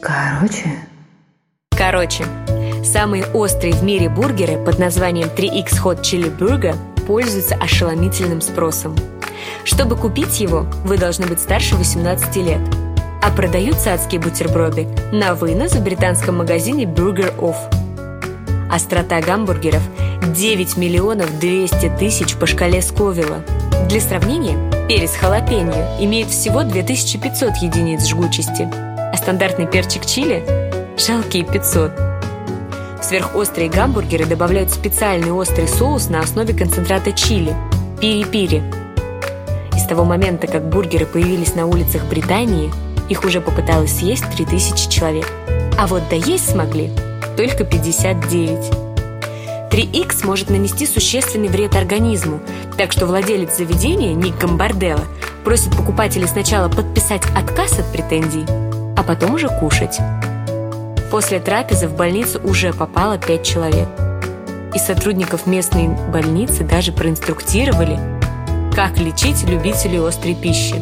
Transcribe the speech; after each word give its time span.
Короче. 0.00 0.64
Короче, 1.76 2.24
самые 2.84 3.26
острые 3.26 3.74
в 3.74 3.82
мире 3.82 4.08
бургеры 4.08 4.56
под 4.64 4.78
названием 4.78 5.28
3X 5.28 5.82
Hot 5.82 6.00
Chili 6.00 6.34
Burger 6.36 6.76
пользуются 7.06 7.56
ошеломительным 7.56 8.40
спросом. 8.40 8.96
Чтобы 9.64 9.96
купить 9.96 10.40
его, 10.40 10.66
вы 10.84 10.96
должны 10.96 11.26
быть 11.26 11.40
старше 11.40 11.76
18 11.76 12.36
лет. 12.36 12.60
А 13.22 13.30
продаются 13.30 13.92
адские 13.92 14.20
бутерброды 14.20 14.88
на 15.12 15.34
вынос 15.34 15.72
в 15.74 15.82
британском 15.82 16.38
магазине 16.38 16.84
Burger 16.84 17.36
Off. 17.38 17.81
Острота 18.72 19.20
гамбургеров 19.20 19.82
9 20.34 20.78
миллионов 20.78 21.38
200 21.38 21.92
тысяч 21.98 22.36
по 22.36 22.46
шкале 22.46 22.80
Сковилла. 22.80 23.44
Для 23.90 24.00
сравнения, 24.00 24.56
перец 24.88 25.14
халапеньо 25.14 25.98
имеет 26.00 26.30
всего 26.30 26.62
2500 26.62 27.56
единиц 27.56 28.06
жгучести, 28.06 28.66
а 28.72 29.14
стандартный 29.18 29.66
перчик 29.66 30.06
чили– 30.06 30.42
жалкие 30.96 31.44
500. 31.44 31.92
В 32.98 33.04
сверхострые 33.04 33.68
гамбургеры 33.68 34.24
добавляют 34.24 34.70
специальный 34.70 35.32
острый 35.32 35.68
соус 35.68 36.08
на 36.08 36.20
основе 36.20 36.54
концентрата 36.54 37.12
чили– 37.12 37.54
пири-пири. 38.00 38.62
И 39.76 39.78
с 39.78 39.84
того 39.84 40.06
момента, 40.06 40.46
как 40.46 40.66
бургеры 40.66 41.04
появились 41.04 41.54
на 41.54 41.66
улицах 41.66 42.06
Британии, 42.06 42.72
их 43.10 43.22
уже 43.24 43.42
попыталось 43.42 43.98
съесть 43.98 44.24
3000 44.34 44.88
человек. 44.88 45.30
А 45.78 45.86
вот 45.86 46.08
доесть 46.08 46.48
смогли 46.48 46.90
только 47.36 47.64
59. 47.64 48.72
3Х 49.70 50.26
может 50.26 50.50
нанести 50.50 50.86
существенный 50.86 51.48
вред 51.48 51.74
организму, 51.74 52.40
так 52.76 52.92
что 52.92 53.06
владелец 53.06 53.56
заведения, 53.56 54.12
Ник 54.12 54.36
Гамбарделло, 54.38 55.04
просит 55.44 55.74
покупателей 55.76 56.28
сначала 56.28 56.68
подписать 56.68 57.22
отказ 57.34 57.78
от 57.78 57.90
претензий, 57.90 58.44
а 58.96 59.02
потом 59.02 59.34
уже 59.34 59.48
кушать. 59.48 59.98
После 61.10 61.40
трапезы 61.40 61.88
в 61.88 61.96
больницу 61.96 62.40
уже 62.44 62.72
попало 62.72 63.18
5 63.18 63.42
человек. 63.42 63.88
И 64.74 64.78
сотрудников 64.78 65.46
местной 65.46 65.88
больницы 65.88 66.64
даже 66.64 66.92
проинструктировали, 66.92 67.98
как 68.74 68.98
лечить 68.98 69.42
любителей 69.44 70.06
острой 70.06 70.34
пищи. 70.34 70.76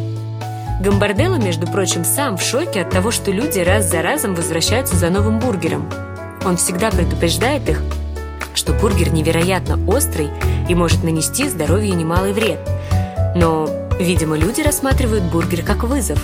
Гамбарделло, 0.81 1.35
между 1.35 1.67
прочим, 1.67 2.03
сам 2.03 2.37
в 2.37 2.41
шоке 2.41 2.81
от 2.81 2.89
того, 2.89 3.11
что 3.11 3.31
люди 3.31 3.59
раз 3.59 3.89
за 3.89 4.01
разом 4.01 4.33
возвращаются 4.33 4.95
за 4.95 5.09
новым 5.09 5.39
бургером. 5.39 5.89
Он 6.43 6.57
всегда 6.57 6.89
предупреждает 6.89 7.69
их, 7.69 7.81
что 8.55 8.73
бургер 8.73 9.11
невероятно 9.13 9.79
острый 9.87 10.29
и 10.67 10.75
может 10.75 11.03
нанести 11.03 11.47
здоровью 11.47 11.95
немалый 11.95 12.33
вред. 12.33 12.59
Но, 13.35 13.69
видимо, 13.99 14.37
люди 14.37 14.61
рассматривают 14.61 15.23
бургер 15.25 15.63
как 15.63 15.83
вызов. 15.83 16.21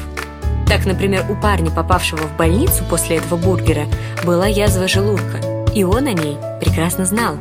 Так, 0.67 0.85
например, 0.85 1.25
у 1.29 1.35
парня, 1.35 1.71
попавшего 1.71 2.19
в 2.23 2.35
больницу 2.35 2.83
после 2.89 3.17
этого 3.17 3.37
бургера, 3.37 3.85
была 4.25 4.47
язва 4.47 4.87
желудка, 4.87 5.65
и 5.73 5.83
он 5.83 6.07
о 6.07 6.13
ней 6.13 6.37
прекрасно 6.59 7.05
знал. 7.05 7.37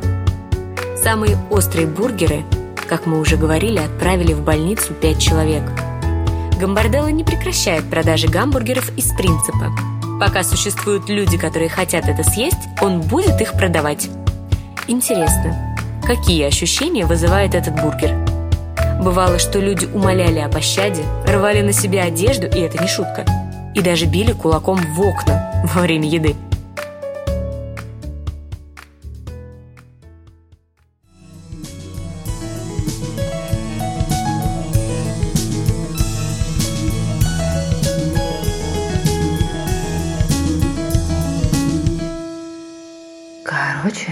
Самые 1.01 1.37
острые 1.49 1.87
бургеры, 1.87 2.43
как 2.87 3.05
мы 3.05 3.19
уже 3.19 3.35
говорили, 3.35 3.79
отправили 3.79 4.33
в 4.33 4.41
больницу 4.41 4.93
5 4.93 5.19
человек. 5.19 5.63
Гамбарделло 6.59 7.07
не 7.07 7.23
прекращает 7.23 7.89
продажи 7.89 8.27
гамбургеров 8.27 8.89
из 8.97 9.11
принципа. 9.13 9.96
Пока 10.19 10.43
существуют 10.43 11.09
люди, 11.09 11.37
которые 11.37 11.69
хотят 11.69 12.07
это 12.07 12.23
съесть, 12.23 12.57
он 12.81 13.01
будет 13.01 13.39
их 13.39 13.53
продавать. 13.53 14.09
Интересно, 14.87 15.77
какие 16.03 16.45
ощущения 16.45 17.05
вызывает 17.05 17.53
этот 17.53 17.79
бургер? 17.79 18.15
Бывало, 18.99 19.37
что 19.37 19.59
люди 19.59 19.85
умоляли 19.85 20.39
о 20.39 20.49
пощаде, 20.49 21.03
рвали 21.27 21.61
на 21.61 21.71
себе 21.71 22.01
одежду, 22.01 22.47
и 22.47 22.59
это 22.59 22.81
не 22.81 22.87
шутка, 22.87 23.25
и 23.75 23.81
даже 23.81 24.05
били 24.05 24.31
кулаком 24.31 24.79
в 24.95 25.01
окна 25.01 25.63
во 25.71 25.81
время 25.81 26.09
еды. 26.09 26.35
Короче. 43.47 44.11